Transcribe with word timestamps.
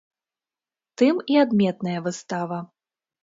Тым 1.01 1.19
і 1.35 1.37
адметная 1.43 1.99
выстава. 2.09 2.59